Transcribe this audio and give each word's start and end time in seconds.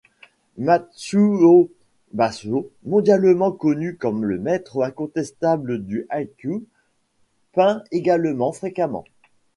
Matsuo 0.57 1.69
Bashō, 2.15 2.65
mondialement 2.85 3.51
connu 3.51 3.97
comme 3.97 4.25
le 4.25 4.39
maître 4.39 4.81
incontestable 4.81 5.77
du 5.85 6.07
haïku, 6.09 6.65
peint 7.53 7.83
également 7.91 8.51
fréquemment. 8.51 9.03